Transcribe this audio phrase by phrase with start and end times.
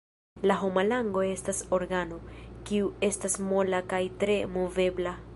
[0.51, 2.17] La homa lango estas organo,
[2.69, 5.15] kiu estas mola kaj tre movebla.